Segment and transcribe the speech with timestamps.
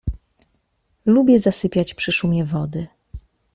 [1.05, 2.87] Lubię zasypiać przy szumie wody.